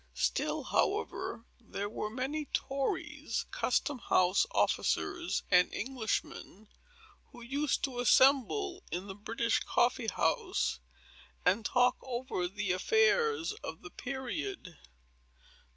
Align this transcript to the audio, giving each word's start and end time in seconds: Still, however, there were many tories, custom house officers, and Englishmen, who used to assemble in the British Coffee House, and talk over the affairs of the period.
Still, 0.15 0.63
however, 0.63 1.45
there 1.59 1.87
were 1.87 2.09
many 2.09 2.45
tories, 2.45 3.45
custom 3.51 3.99
house 3.99 4.47
officers, 4.49 5.43
and 5.51 5.71
Englishmen, 5.71 6.69
who 7.25 7.43
used 7.43 7.83
to 7.83 7.99
assemble 7.99 8.81
in 8.91 9.05
the 9.05 9.13
British 9.13 9.59
Coffee 9.59 10.07
House, 10.11 10.79
and 11.45 11.63
talk 11.63 11.97
over 12.01 12.47
the 12.47 12.71
affairs 12.71 13.53
of 13.63 13.83
the 13.83 13.91
period. 13.91 14.79